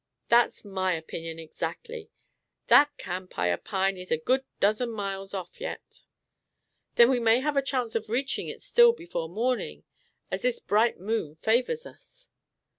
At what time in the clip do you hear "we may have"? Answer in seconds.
7.11-7.55